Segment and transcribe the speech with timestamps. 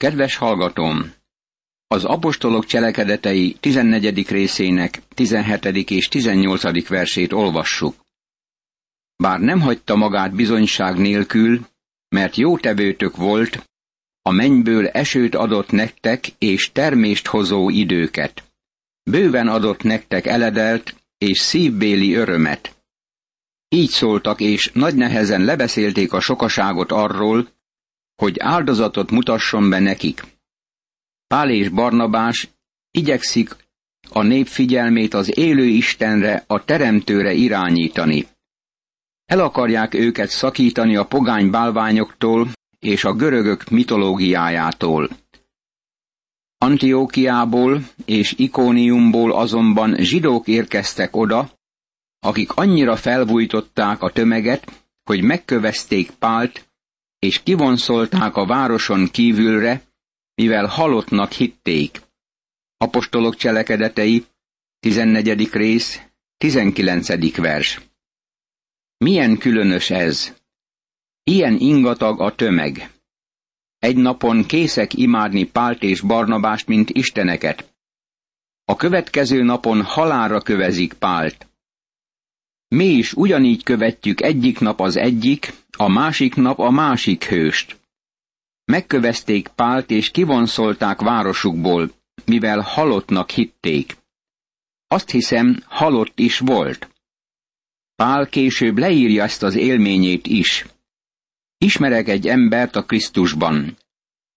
[0.00, 1.12] Kedves hallgatóm!
[1.86, 4.28] Az apostolok cselekedetei 14.
[4.28, 5.90] részének 17.
[5.90, 6.88] és 18.
[6.88, 7.94] versét olvassuk.
[9.16, 11.66] Bár nem hagyta magát bizonyság nélkül,
[12.08, 13.68] mert jó tevőtök volt,
[14.22, 18.44] a mennyből esőt adott nektek és termést hozó időket.
[19.10, 22.76] Bőven adott nektek eledelt és szívbéli örömet.
[23.68, 27.48] Így szóltak, és nagy nehezen lebeszélték a sokaságot arról,
[28.20, 30.24] hogy áldozatot mutasson be nekik.
[31.26, 32.48] Pál és Barnabás
[32.90, 33.56] igyekszik
[34.10, 38.26] a nép figyelmét az élő Istenre, a Teremtőre irányítani.
[39.24, 42.48] El akarják őket szakítani a pogány bálványoktól
[42.78, 45.08] és a görögök mitológiájától.
[46.58, 51.50] Antiókiából és Ikóniumból azonban zsidók érkeztek oda,
[52.18, 56.69] akik annyira felvújtották a tömeget, hogy megkövezték Pált,
[57.20, 59.82] és kivonszolták a városon kívülre,
[60.34, 62.00] mivel halottnak hitték.
[62.76, 64.24] Apostolok cselekedetei,
[64.78, 65.50] 14.
[65.52, 66.00] rész,
[66.36, 67.36] 19.
[67.36, 67.80] vers.
[68.96, 70.34] Milyen különös ez!
[71.22, 72.90] Ilyen ingatag a tömeg.
[73.78, 77.74] Egy napon készek imádni Pált és Barnabást, mint isteneket.
[78.64, 81.46] A következő napon halálra kövezik Pált.
[82.68, 87.80] Mi is ugyanígy követjük egyik nap az egyik, a másik nap a másik hőst.
[88.64, 91.90] Megkövezték Pált és kivonszolták városukból,
[92.24, 93.96] mivel halottnak hitték.
[94.86, 96.90] Azt hiszem, halott is volt.
[97.96, 100.66] Pál később leírja ezt az élményét is.
[101.58, 103.76] Ismerek egy embert a Krisztusban.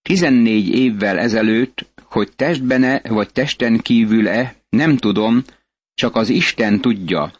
[0.02, 5.44] Tizennégy évvel ezelőtt, hogy testbene vagy testen kívül-e, nem tudom,
[5.94, 7.32] csak az Isten tudja.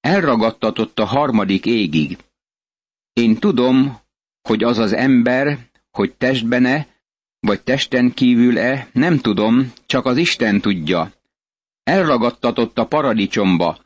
[0.00, 2.18] Elragadtatott a harmadik égig.
[3.14, 4.00] Én tudom,
[4.42, 5.58] hogy az az ember,
[5.90, 6.86] hogy testbene,
[7.40, 11.12] vagy testen kívül-e, nem tudom, csak az Isten tudja.
[11.82, 13.78] Elragadtatott a paradicsomba,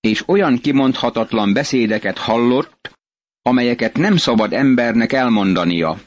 [0.00, 2.98] és olyan kimondhatatlan beszédeket hallott,
[3.42, 6.00] amelyeket nem szabad embernek elmondania.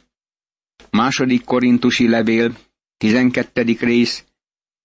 [0.90, 2.58] Második korintusi levél,
[2.98, 3.78] 12.
[3.80, 4.26] rész,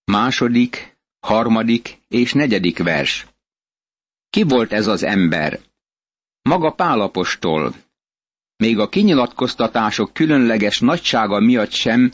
[0.05, 3.27] második, harmadik és negyedik vers.
[4.31, 5.61] Ki volt ez az ember?
[6.47, 7.75] Maga Pálapostól.
[8.57, 12.13] Még a kinyilatkoztatások különleges nagysága miatt sem,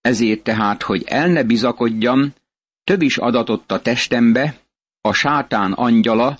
[0.00, 2.32] ezért tehát, hogy el ne bizakodjam,
[2.84, 4.60] több is adatott a testembe,
[5.00, 6.38] a sátán angyala,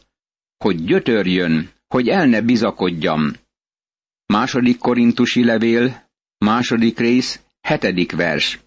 [0.57, 3.33] hogy gyötörjön, hogy el ne bizakodjam.
[4.27, 6.09] Második korintusi levél,
[6.39, 8.61] második rész, hetedik vers.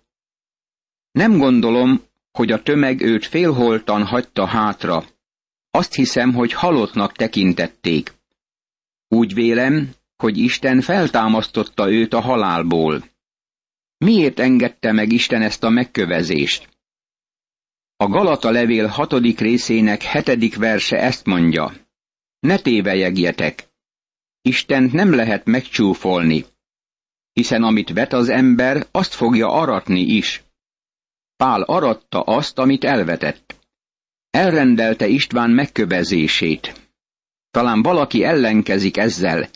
[1.11, 5.03] Nem gondolom, hogy a tömeg őt félholtan hagyta hátra.
[5.71, 8.15] Azt hiszem, hogy halottnak tekintették.
[9.07, 13.03] Úgy vélem, hogy Isten feltámasztotta őt a halálból.
[13.97, 16.69] Miért engedte meg Isten ezt a megkövezést?
[17.95, 21.73] A Galata levél hatodik részének hetedik verse ezt mondja.
[22.39, 23.67] Ne tévejegjetek!
[24.41, 26.45] Istent nem lehet megcsúfolni,
[27.37, 30.43] hiszen amit vet az ember, azt fogja aratni is.
[31.35, 33.55] Pál aratta azt, amit elvetett.
[34.29, 36.86] Elrendelte István megkövezését.
[37.57, 39.49] Talán valaki ellenkezik ezzel,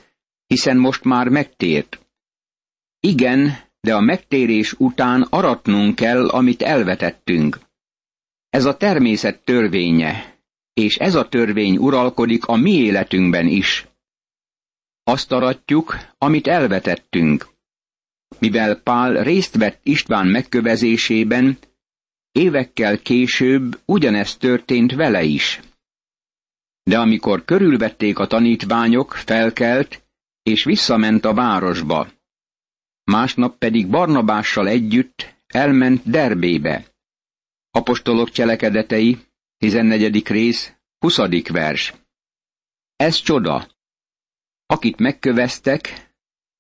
[0.48, 2.00] hiszen most már megtért.
[3.00, 7.60] Igen, de a megtérés után aratnunk kell, amit elvetettünk.
[8.50, 10.36] Ez a természet törvénye,
[10.74, 13.88] és ez a törvény uralkodik a mi életünkben is.
[15.04, 17.48] Azt aratjuk, amit elvetettünk.
[18.40, 21.58] Mivel Pál részt vett István megkövezésében,
[22.32, 25.60] évekkel később ugyanezt történt vele is.
[26.92, 30.04] De amikor körülvették a tanítványok, felkelt,
[30.44, 32.08] és visszament a városba.
[33.04, 36.86] Másnap pedig Barnabással együtt elment Derbébe.
[37.70, 39.20] Apostolok cselekedetei,
[39.58, 40.28] 14.
[40.28, 41.18] rész, 20.
[41.52, 41.94] vers.
[42.96, 43.68] Ez csoda.
[44.66, 46.12] Akit megköveztek,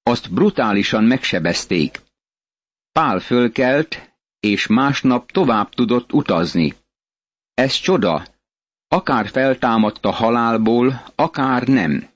[0.03, 2.01] azt brutálisan megsebezték.
[2.91, 6.73] Pál fölkelt, és másnap tovább tudott utazni.
[7.53, 8.30] Ez csoda,
[8.93, 12.07] akár feltámadt a halálból, akár nem.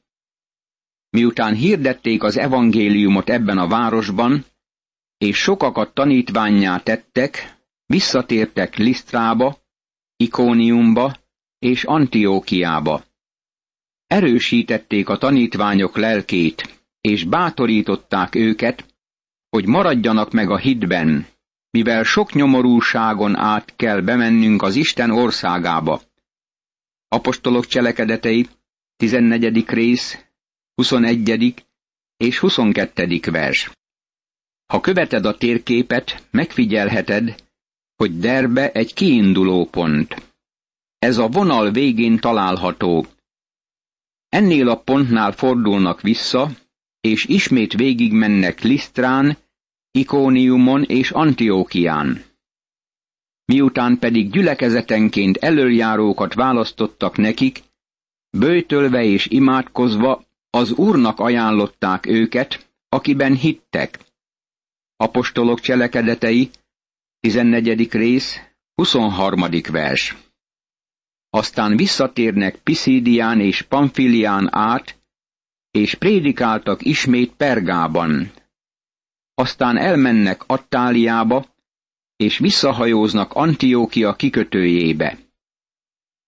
[1.09, 4.45] Miután hirdették az evangéliumot ebben a városban,
[5.17, 9.57] és sokakat tanítványá tettek, visszatértek Lisztrába,
[10.15, 11.15] Ikóniumba
[11.59, 13.03] és Antiókiába.
[14.07, 18.85] Erősítették a tanítványok lelkét, és bátorították őket,
[19.49, 21.27] hogy maradjanak meg a hitben,
[21.69, 26.01] mivel sok nyomorúságon át kell bemennünk az Isten országába.
[27.15, 28.47] Apostolok cselekedetei,
[28.95, 29.69] 14.
[29.69, 30.25] rész,
[30.73, 31.53] 21.
[32.17, 33.19] és 22.
[33.31, 33.71] vers.
[34.65, 37.35] Ha követed a térképet, megfigyelheted,
[37.95, 40.33] hogy Derbe egy kiinduló pont.
[40.99, 43.05] Ez a vonal végén található.
[44.29, 46.49] Ennél a pontnál fordulnak vissza,
[47.01, 49.37] és ismét végigmennek Lisztrán,
[49.91, 52.23] Ikóniumon és Antiókián.
[53.45, 57.63] Miután pedig gyülekezetenként előjárókat választottak nekik,
[58.37, 63.99] bőtölve és imádkozva az Úrnak ajánlották őket, akiben hittek.
[64.95, 66.49] Apostolok cselekedetei,
[67.19, 67.91] 14.
[67.91, 68.39] rész,
[68.75, 69.45] 23.
[69.71, 70.15] vers.
[71.29, 74.99] Aztán visszatérnek Piszidián és Pamfilián át,
[75.71, 78.31] és prédikáltak ismét Pergában.
[79.33, 81.54] Aztán elmennek Attáliába,
[82.17, 85.17] és visszahajóznak Antiókia kikötőjébe.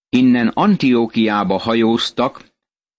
[0.09, 2.45] Innen Antiókiába hajóztak,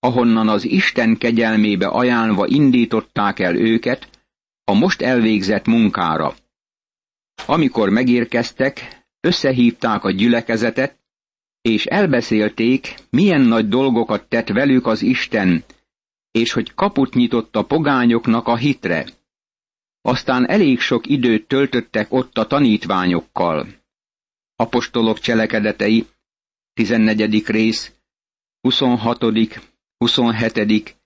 [0.00, 4.26] ahonnan az Isten kegyelmébe ajánlva indították el őket
[4.64, 6.34] a most elvégzett munkára.
[7.46, 10.98] Amikor megérkeztek, összehívták a gyülekezetet,
[11.60, 15.64] és elbeszélték, milyen nagy dolgokat tett velük az Isten,
[16.30, 19.06] és hogy kaput nyitott a pogányoknak a hitre.
[20.02, 23.68] Aztán elég sok időt töltöttek ott a tanítványokkal.
[24.56, 26.06] Apostolok cselekedetei,
[26.72, 27.46] 14.
[27.46, 27.92] rész,
[28.60, 29.24] 26.,
[29.98, 30.96] 27.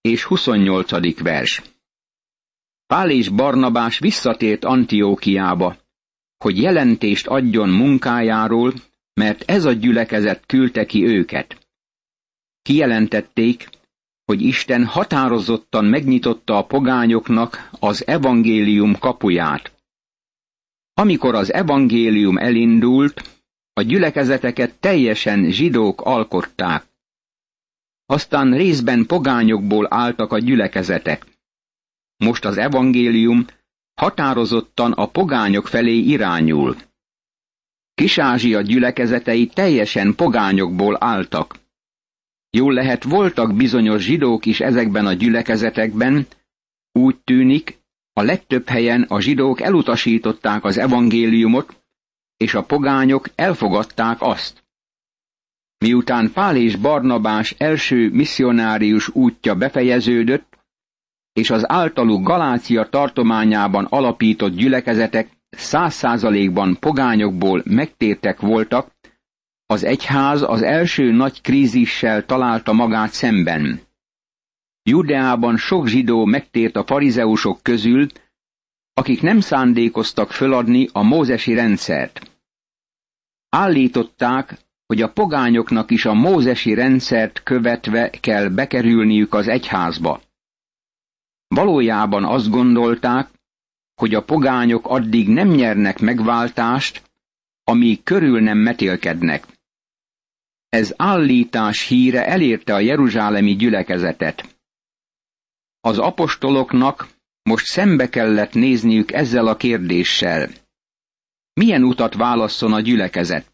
[0.00, 1.20] és 28.
[1.22, 1.62] vers.
[2.86, 5.76] Pál és Barnabás visszatért Antiókiába,
[6.36, 8.72] hogy jelentést adjon munkájáról,
[9.14, 11.66] mert ez a gyülekezet küldte ki őket.
[12.62, 13.68] Kijelentették,
[14.32, 19.72] hogy Isten határozottan megnyitotta a pogányoknak az evangélium kapuját.
[20.94, 23.22] Amikor az evangélium elindult,
[23.72, 26.84] a gyülekezeteket teljesen zsidók alkották.
[28.06, 31.26] Aztán részben pogányokból álltak a gyülekezetek.
[32.16, 33.46] Most az evangélium
[33.94, 36.76] határozottan a pogányok felé irányul.
[37.94, 41.61] Kis-Ázsia gyülekezetei teljesen pogányokból álltak.
[42.56, 46.26] Jól lehet, voltak bizonyos zsidók is ezekben a gyülekezetekben,
[46.92, 47.78] úgy tűnik,
[48.12, 51.82] a legtöbb helyen a zsidók elutasították az evangéliumot,
[52.36, 54.64] és a pogányok elfogadták azt.
[55.78, 60.58] Miután Pál és Barnabás első misszionárius útja befejeződött,
[61.32, 68.91] és az általuk Galácia tartományában alapított gyülekezetek száz százalékban pogányokból megtértek voltak,
[69.72, 73.80] az egyház az első nagy krízissel találta magát szemben.
[74.82, 78.06] Judeában sok zsidó megtért a farizeusok közül,
[78.94, 82.30] akik nem szándékoztak föladni a mózesi rendszert.
[83.48, 90.20] Állították, hogy a pogányoknak is a mózesi rendszert követve kell bekerülniük az egyházba.
[91.48, 93.28] Valójában azt gondolták,
[93.94, 97.02] hogy a pogányok addig nem nyernek megváltást,
[97.64, 99.46] amíg körül nem metélkednek.
[100.72, 104.56] Ez állítás híre elérte a jeruzsálemi gyülekezetet.
[105.80, 107.08] Az apostoloknak
[107.42, 110.50] most szembe kellett nézniük ezzel a kérdéssel.
[111.52, 113.52] Milyen utat válasszon a gyülekezet?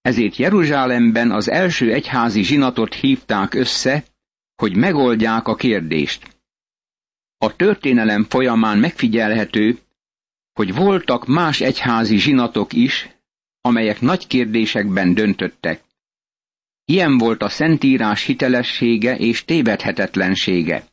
[0.00, 4.04] Ezért Jeruzsálemben az első egyházi zsinatot hívták össze,
[4.56, 6.36] hogy megoldják a kérdést.
[7.38, 9.78] A történelem folyamán megfigyelhető,
[10.52, 13.08] hogy voltak más egyházi zsinatok is,
[13.60, 15.83] amelyek nagy kérdésekben döntöttek.
[16.84, 20.84] Ilyen volt a Szentírás hitelessége és tévedhetetlensége.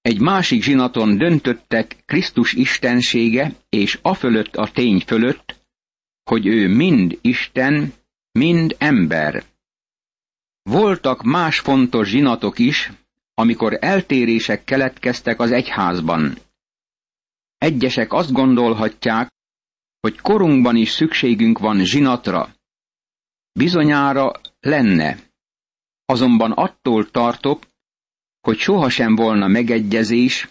[0.00, 5.66] Egy másik zsinaton döntöttek Krisztus istensége és afölött a tény fölött,
[6.24, 7.92] hogy ő mind Isten,
[8.32, 9.44] mind ember.
[10.62, 12.92] Voltak más fontos zsinatok is,
[13.34, 16.38] amikor eltérések keletkeztek az egyházban.
[17.58, 19.32] Egyesek azt gondolhatják,
[20.00, 22.53] hogy korunkban is szükségünk van zsinatra.
[23.58, 25.18] Bizonyára lenne.
[26.04, 27.66] Azonban attól tartok,
[28.40, 30.48] hogy sohasem volna megegyezés,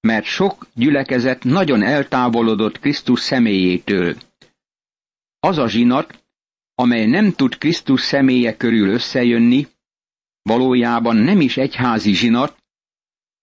[0.00, 4.16] mert sok gyülekezet nagyon eltávolodott Krisztus személyétől.
[5.40, 6.24] Az a zsinat,
[6.74, 9.66] amely nem tud Krisztus személye körül összejönni,
[10.42, 12.56] valójában nem is egyházi zsinat,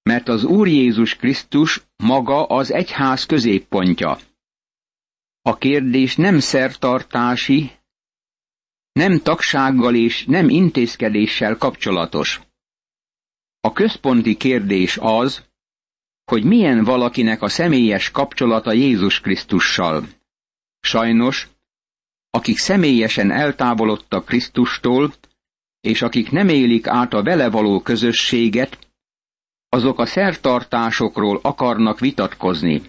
[0.04, 4.18] mert az Úr Jézus Krisztus maga az egyház középpontja.
[5.42, 7.72] A kérdés nem szertartási,
[9.00, 12.42] nem tagsággal és nem intézkedéssel kapcsolatos.
[13.60, 15.44] A központi kérdés az,
[16.26, 20.08] hogy milyen valakinek a személyes kapcsolata Jézus Krisztussal.
[20.80, 21.48] Sajnos,
[22.30, 25.14] akik személyesen eltávolodtak Krisztustól,
[25.82, 28.80] és akik nem élik át a vele való közösséget,
[29.70, 32.82] azok a szertartásokról akarnak vitatkozni.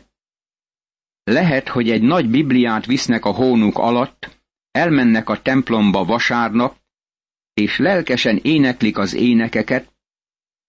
[1.24, 4.35] Lehet, hogy egy nagy Bibliát visznek a hónuk alatt,
[4.76, 6.76] elmennek a templomba vasárnap,
[7.54, 9.92] és lelkesen éneklik az énekeket,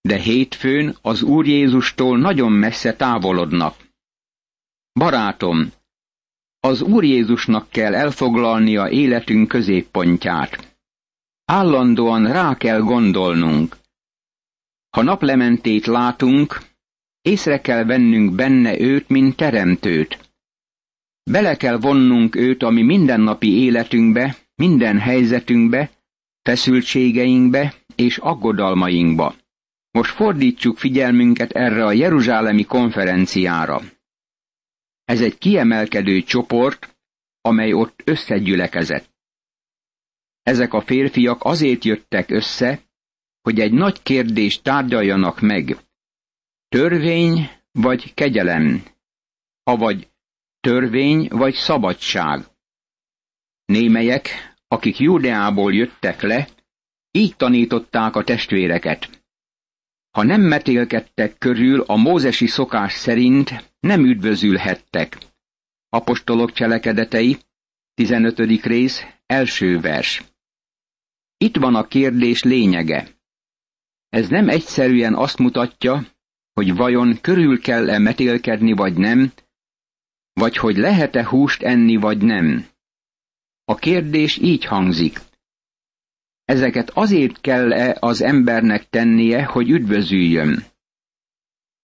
[0.02, 3.76] de hétfőn az Úr Jézustól nagyon messze távolodnak.
[4.94, 5.72] Barátom,
[6.60, 10.78] az Úr Jézusnak kell elfoglalnia életünk középpontját.
[11.46, 13.78] Állandóan rá kell gondolnunk.
[14.90, 16.62] Ha naplementét látunk,
[17.22, 20.26] észre kell vennünk benne őt, mint teremtőt.
[21.31, 25.91] Bele kell vonnunk őt a mi mindennapi életünkbe, minden helyzetünkbe,
[26.41, 29.36] feszültségeinkbe és aggodalmainkba.
[29.91, 33.81] Most fordítsuk figyelmünket erre a Jeruzsálemi konferenciára.
[35.03, 36.98] Ez egy kiemelkedő csoport,
[37.41, 39.10] amely ott összegyülekezett.
[40.43, 42.81] Ezek a férfiak azért jöttek össze,
[43.41, 45.77] hogy egy nagy kérdést tárgyaljanak meg.
[46.67, 48.84] Törvény vagy kegyelem,
[49.63, 50.07] avagy
[50.60, 52.46] törvény vagy szabadság.
[53.66, 54.30] Némelyek,
[54.68, 56.48] akik Júdeából jöttek le,
[57.12, 59.26] így tanították a testvéreket.
[60.12, 65.18] Ha nem metélkedtek körül a mózesi szokás szerint, nem üdvözülhettek.
[65.90, 67.38] Apostolok cselekedetei,
[67.94, 68.40] 15.
[68.66, 70.24] rész, első vers.
[71.38, 73.08] Itt van a kérdés lényege.
[74.10, 76.08] Ez nem egyszerűen azt mutatja,
[76.54, 79.32] hogy vajon körül kell-e metélkedni vagy nem,
[80.38, 82.65] vagy hogy lehet-e húst enni vagy nem.
[83.65, 85.20] A kérdés így hangzik.
[86.46, 90.63] Ezeket azért kell-e az embernek tennie, hogy üdvözüljön?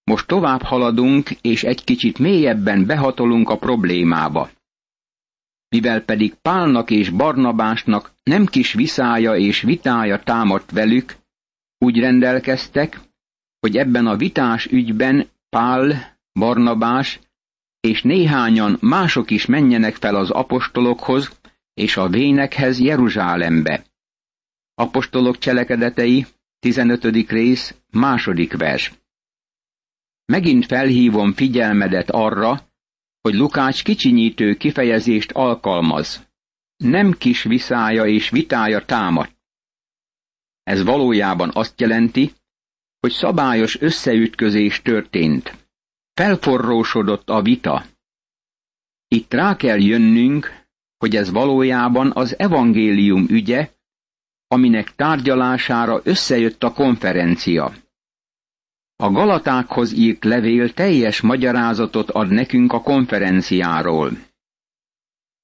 [0.03, 4.49] Most tovább haladunk, és egy kicsit mélyebben behatolunk a problémába.
[5.69, 11.15] Mivel pedig Pálnak és Barnabásnak nem kis viszája és vitája támadt velük,
[11.77, 12.99] úgy rendelkeztek,
[13.59, 17.19] hogy ebben a vitás ügyben Pál, Barnabás
[17.87, 21.39] és néhányan mások is menjenek fel az apostolokhoz
[21.73, 23.85] és a vénekhez Jeruzsálembe.
[24.73, 26.25] Apostolok cselekedetei,
[26.59, 27.03] 15.
[27.29, 28.93] rész, második vers.
[30.25, 32.67] Megint felhívom figyelmedet arra,
[33.21, 36.27] hogy Lukács kicsinyítő kifejezést alkalmaz.
[36.77, 39.29] Nem kis viszája és vitája támad.
[40.63, 42.31] Ez valójában azt jelenti,
[42.99, 45.62] hogy szabályos összeütközés történt.
[46.13, 47.85] Felforrósodott a vita.
[49.07, 50.65] Itt rá kell jönnünk,
[50.97, 53.69] hogy ez valójában az evangélium ügye,
[54.47, 57.73] aminek tárgyalására összejött a konferencia.
[58.95, 64.11] A Galatákhoz írt levél teljes magyarázatot ad nekünk a konferenciáról.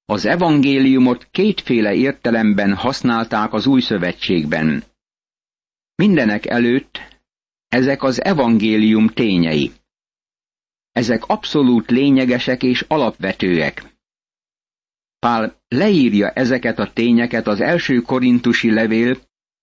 [0.04, 4.82] Az evangéliumot kétféle értelemben használták az új szövetségben.
[5.94, 6.98] Mindenek előtt
[7.68, 9.72] ezek az evangélium tényei.
[10.92, 13.82] Ezek abszolút lényegesek és alapvetőek.
[15.18, 19.16] Pál leírja ezeket a tényeket az első korintusi levél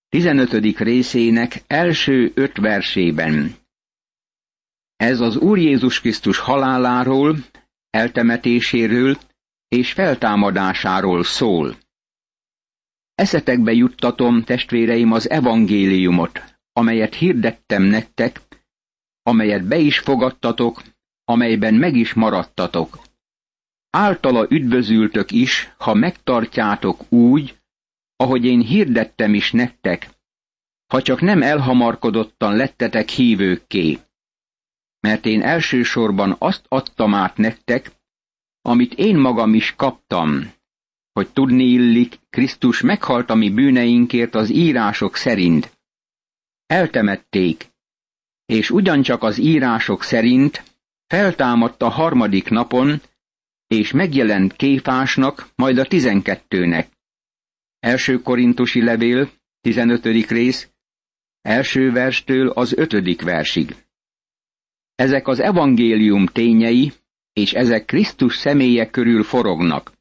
[0.10, 0.80] 15.
[0.80, 3.56] részének első öt versében.
[4.96, 7.38] Ez az Úr Jézus Krisztus haláláról,
[7.90, 9.18] eltemetéséről
[9.68, 11.78] és feltámadásáról szól.
[13.16, 18.42] Eszetekbe juttatom, testvéreim, az evangéliumot, amelyet hirdettem nektek,
[19.24, 20.82] amelyet be is fogadtatok,
[21.30, 23.00] amelyben meg is maradtatok.
[23.90, 27.58] Általa üdvözültök is, ha megtartjátok úgy,
[28.16, 30.10] ahogy én hirdettem is nektek,
[30.88, 34.00] ha csak nem elhamarkodottan lettetek hívőkké.
[35.00, 37.92] Mert én elsősorban azt adtam át nektek,
[38.62, 40.52] amit én magam is kaptam,
[41.14, 45.78] hogy tudni illik, Krisztus meghalt a mi bűneinkért az írások szerint.
[46.66, 47.68] Eltemették,
[48.46, 50.64] és ugyancsak az írások szerint
[51.08, 53.02] feltámadt a harmadik napon,
[53.68, 56.90] és megjelent Kéfásnak, majd a tizenkettőnek.
[57.80, 59.30] Első korintusi levél,
[59.62, 60.06] 15.
[60.06, 60.70] rész,
[61.42, 63.76] első verstől az ötödik versig.
[64.96, 66.92] Ezek az evangélium tényei,
[67.34, 69.92] és ezek Krisztus személye körül forognak.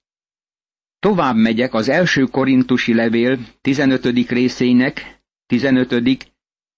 [0.99, 4.05] Tovább megyek az első korintusi levél 15.
[4.29, 6.29] részének 15.,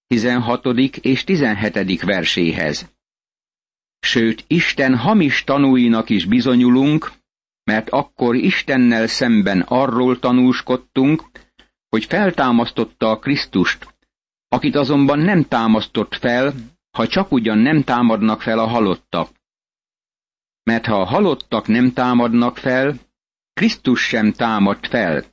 [0.07, 0.65] 16.
[1.01, 2.01] és 17.
[2.01, 2.98] verséhez.
[3.99, 7.11] Sőt, Isten hamis tanúinak is bizonyulunk,
[7.63, 11.23] mert akkor Istennel szemben arról tanúskodtunk,
[11.89, 13.95] hogy feltámasztotta a Krisztust,
[14.47, 16.53] akit azonban nem támasztott fel,
[16.97, 19.29] ha csak ugyan nem támadnak fel a halottak.
[20.63, 22.99] Mert ha a halottak nem támadnak fel,
[23.53, 25.23] Krisztus sem támad fel.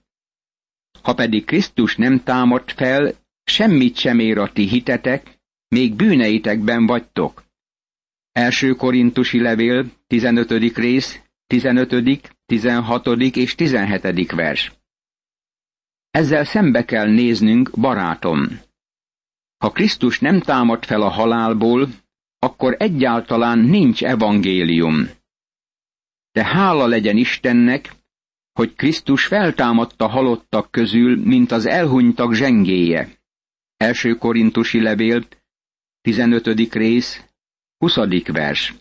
[1.03, 7.46] Ha pedig Krisztus nem támad fel, semmit sem ér a ti hitetek, még bűneitekben vagytok.
[8.37, 10.51] Első korintusi levél, 15.
[10.77, 13.07] rész, 15., 16.
[13.37, 14.31] és 17.
[14.31, 14.73] vers.
[16.11, 18.61] Ezzel szembe kell néznünk, barátom.
[19.57, 21.89] Ha Krisztus nem támad fel a halálból,
[22.39, 25.09] akkor egyáltalán nincs evangélium.
[26.33, 27.93] De hála legyen Istennek,
[28.53, 33.09] hogy Krisztus feltámadta halottak közül, mint az elhunytak zsengéje.
[33.77, 35.27] Első korintusi levél,
[36.01, 36.75] 15.
[36.75, 37.25] rész,
[37.87, 38.25] 20.
[38.33, 38.75] vers.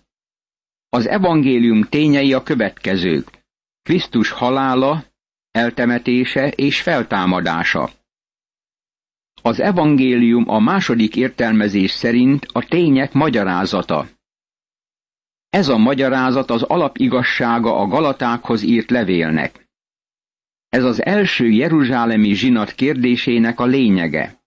[0.90, 3.28] Az evangélium tényei a következők.
[3.82, 5.06] Krisztus halála,
[5.52, 7.90] eltemetése és feltámadása.
[9.42, 14.08] Az evangélium a második értelmezés szerint a tények magyarázata.
[15.50, 19.68] Ez a magyarázat az alapigazsága a Galatákhoz írt levélnek.
[20.70, 24.44] Ez az első jeruzsálemi zsinat kérdésének a lényege.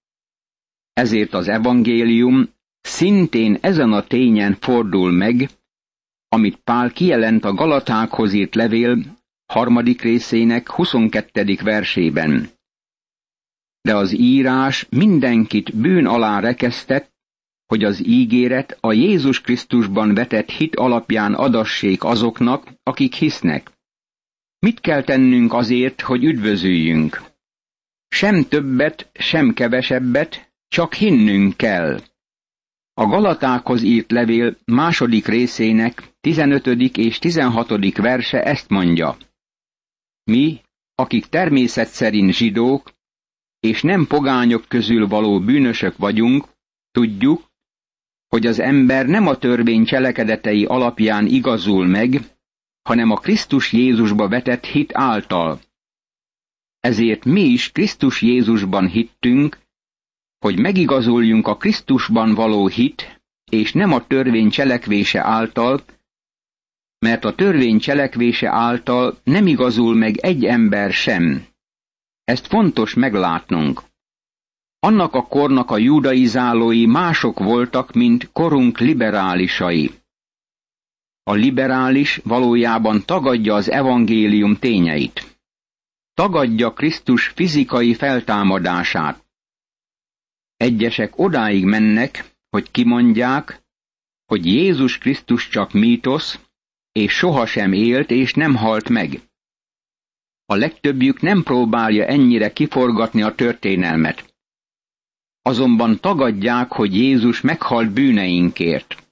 [0.92, 5.50] Ezért az evangélium szintén ezen a tényen fordul meg,
[6.28, 9.16] amit Pál kijelent a Galatákhoz írt levél
[9.46, 11.58] harmadik részének 22.
[11.62, 12.48] versében.
[13.80, 17.16] De az írás mindenkit bűn alá rekesztett,
[17.66, 23.70] hogy az ígéret a Jézus Krisztusban vetett hit alapján adassék azoknak, akik hisznek.
[24.58, 27.22] Mit kell tennünk azért, hogy üdvözüljünk?
[28.08, 32.00] Sem többet, sem kevesebbet, csak hinnünk kell.
[32.98, 36.66] A Galatákhoz írt levél második részének 15.
[36.96, 37.96] és 16.
[37.96, 39.16] verse ezt mondja.
[40.24, 40.60] Mi,
[40.94, 42.92] akik természet szerint zsidók,
[43.60, 46.48] és nem pogányok közül való bűnösök vagyunk,
[46.90, 47.50] tudjuk,
[48.28, 52.20] hogy az ember nem a törvény cselekedetei alapján igazul meg,
[52.82, 55.60] hanem a Krisztus Jézusba vetett hit által.
[56.80, 59.58] Ezért mi is Krisztus Jézusban hittünk,
[60.38, 65.84] hogy megigazuljunk a Krisztusban való hit, és nem a törvény cselekvése által,
[66.98, 71.46] mert a törvény cselekvése által nem igazul meg egy ember sem.
[72.24, 73.82] Ezt fontos meglátnunk.
[74.78, 79.90] Annak a kornak a judaizálói mások voltak, mint korunk liberálisai.
[81.22, 85.38] A liberális valójában tagadja az evangélium tényeit.
[86.14, 89.27] Tagadja Krisztus fizikai feltámadását.
[90.58, 93.62] Egyesek odáig mennek, hogy kimondják,
[94.24, 96.38] hogy Jézus Krisztus csak mítosz,
[96.92, 99.20] és sohasem élt és nem halt meg.
[100.44, 104.34] A legtöbbjük nem próbálja ennyire kiforgatni a történelmet.
[105.42, 109.06] Azonban tagadják, hogy Jézus meghalt bűneinkért.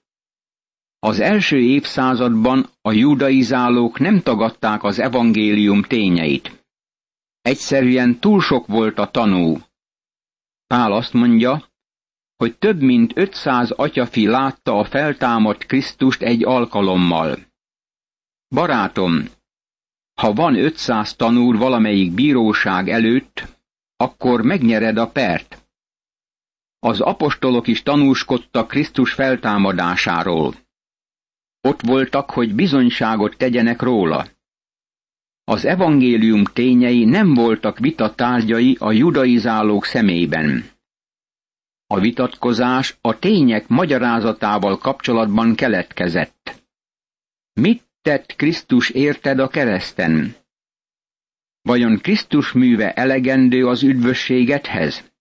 [0.98, 6.64] Az első évszázadban a judaizálók nem tagadták az evangélium tényeit.
[7.42, 9.58] Egyszerűen túl sok volt a tanú.
[10.66, 11.64] Pál azt mondja,
[12.36, 17.38] hogy több mint 500 atyafi látta a feltámadt Krisztust egy alkalommal.
[18.48, 19.28] Barátom,
[20.20, 23.42] ha van 500 tanúr valamelyik bíróság előtt,
[23.96, 25.68] akkor megnyered a pert.
[26.78, 30.54] Az apostolok is tanúskodtak Krisztus feltámadásáról.
[31.60, 34.26] Ott voltak, hogy bizonyságot tegyenek róla.
[35.48, 40.64] Az evangélium tényei nem voltak vita tárgyai a judaizálók szemében.
[41.86, 46.62] A vitatkozás a tények magyarázatával kapcsolatban keletkezett.
[47.52, 50.34] Mit tett Krisztus érted a kereszten?
[51.62, 55.12] Vajon Krisztus műve elegendő az üdvösségedhez?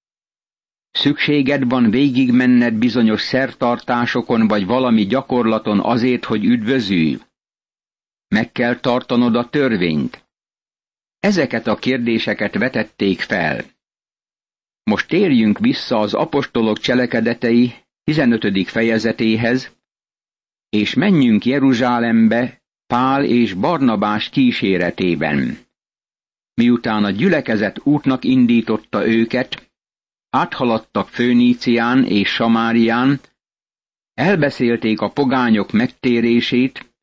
[0.92, 7.18] Szükséged van végigmenned bizonyos szertartásokon vagy valami gyakorlaton azért, hogy üdvözülj?
[8.36, 10.26] Meg kell tartanod a törvényt?
[11.19, 13.63] Ezeket a kérdéseket vetették fel.
[14.84, 18.69] Most térjünk vissza az apostolok cselekedetei 15.
[18.69, 19.76] fejezetéhez,
[20.69, 25.58] és menjünk Jeruzsálembe Pál és Barnabás kíséretében.
[26.54, 29.71] Miután a gyülekezet útnak indította őket,
[30.30, 33.19] áthaladtak Főnícián és Samárián,
[34.13, 36.94] elbeszélték a pogányok megtérését,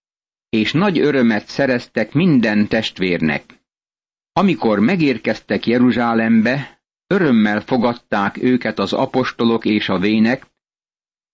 [0.56, 3.60] és nagy örömet szereztek minden testvérnek.
[4.32, 10.46] Amikor megérkeztek Jeruzsálembe, örömmel fogadták őket az apostolok és a vének,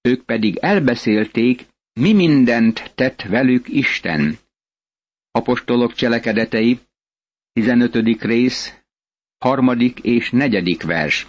[0.00, 1.66] ők pedig elbeszélték,
[2.00, 4.38] mi mindent tett velük Isten.
[5.30, 6.78] Apostolok cselekedetei,
[7.52, 7.94] 15.
[8.22, 8.82] rész,
[9.38, 11.26] harmadik és negyedik vers.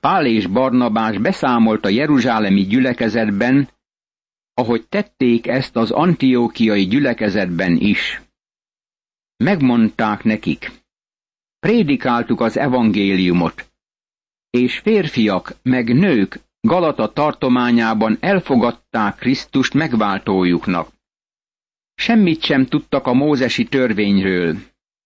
[0.00, 3.68] Pál és Barnabás beszámolt a jeruzsálemi gyülekezetben,
[4.54, 8.22] ahogy tették ezt az antiókiai gyülekezetben is.
[9.36, 10.70] Megmondták nekik,
[11.58, 13.72] prédikáltuk az evangéliumot,
[14.50, 20.92] és férfiak meg nők Galata tartományában elfogadták Krisztust megváltójuknak.
[21.94, 24.56] Semmit sem tudtak a mózesi törvényről,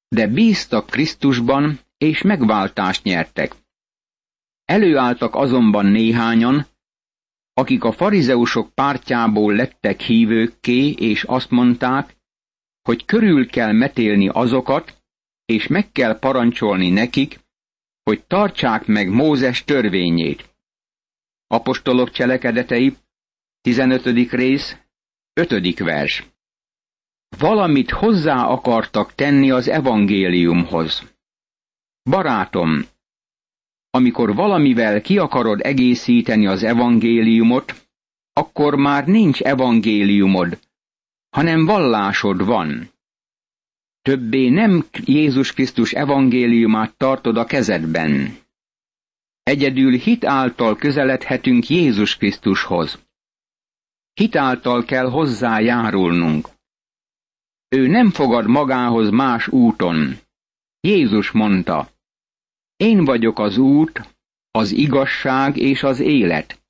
[0.08, 3.54] de bíztak Krisztusban, és megváltást nyertek.
[4.64, 6.66] Előálltak azonban néhányan,
[7.58, 12.16] akik a farizeusok pártjából lettek hívőkké, és azt mondták,
[12.82, 15.02] hogy körül kell metélni azokat,
[15.44, 17.40] és meg kell parancsolni nekik,
[18.02, 20.56] hogy tartsák meg Mózes törvényét.
[21.46, 22.96] Apostolok cselekedetei,
[23.60, 24.04] 15.
[24.30, 24.76] rész,
[25.32, 25.78] 5.
[25.78, 26.26] vers.
[27.38, 31.14] Valamit hozzá akartak tenni az evangéliumhoz.
[32.10, 32.84] Barátom,
[33.96, 37.74] amikor valamivel ki akarod egészíteni az evangéliumot,
[38.32, 40.58] akkor már nincs evangéliumod,
[41.30, 42.90] hanem vallásod van.
[44.02, 48.36] Többé nem Jézus Krisztus evangéliumát tartod a kezedben.
[49.42, 52.98] Egyedül hit által közeledhetünk Jézus Krisztushoz.
[54.14, 56.48] Hit által kell hozzájárulnunk.
[57.68, 60.16] Ő nem fogad magához más úton.
[60.80, 61.94] Jézus mondta,
[62.76, 64.00] én vagyok az út,
[64.50, 66.60] az igazság és az élet.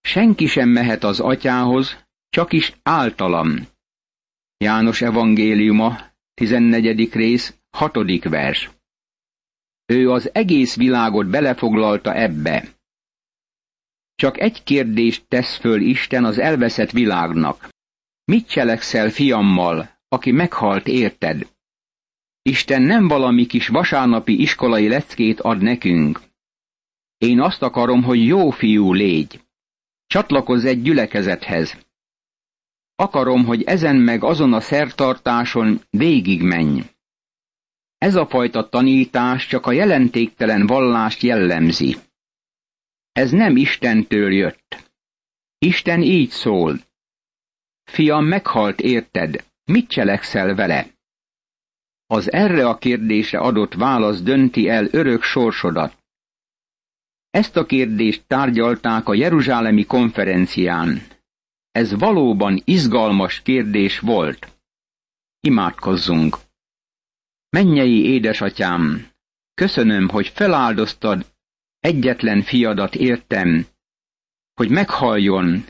[0.00, 3.66] Senki sem mehet az atyához, csak is általam.
[4.56, 5.98] János evangéliuma,
[6.34, 7.12] 14.
[7.12, 8.24] rész, 6.
[8.24, 8.70] vers.
[9.86, 12.68] Ő az egész világot belefoglalta ebbe.
[14.14, 17.68] Csak egy kérdést tesz föl Isten az elveszett világnak.
[18.24, 21.53] Mit cselekszel fiammal, aki meghalt érted?
[22.50, 26.20] Isten nem valami kis vasárnapi iskolai leckét ad nekünk.
[27.18, 29.40] Én azt akarom, hogy jó fiú légy.
[30.06, 31.76] Csatlakozz egy gyülekezethez.
[32.94, 36.82] Akarom, hogy ezen meg azon a szertartáson végig menj.
[37.98, 41.96] Ez a fajta tanítás csak a jelentéktelen vallást jellemzi.
[43.12, 44.92] Ez nem Istentől jött.
[45.58, 46.80] Isten így szól.
[47.84, 50.93] Fiam meghalt érted, mit cselekszel vele?
[52.14, 55.96] Az erre a kérdésre adott válasz dönti el örök sorsodat.
[57.30, 61.02] Ezt a kérdést tárgyalták a Jeruzsálemi konferencián.
[61.70, 64.58] Ez valóban izgalmas kérdés volt.
[65.40, 66.36] Imádkozzunk!
[67.48, 69.08] Mennyei édesatyám,
[69.54, 71.26] köszönöm, hogy feláldoztad
[71.80, 73.66] egyetlen fiadat értem,
[74.54, 75.64] hogy meghalljon,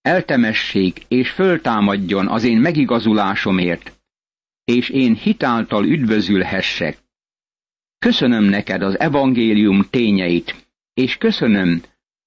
[0.00, 3.93] eltemessék és föltámadjon az én megigazulásomért,
[4.64, 6.98] és én hitáltal üdvözülhessek.
[7.98, 11.82] Köszönöm neked az evangélium tényeit, és köszönöm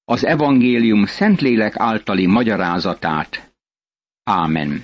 [0.05, 3.55] az evangélium Szentlélek általi magyarázatát.
[4.23, 4.83] Ámen.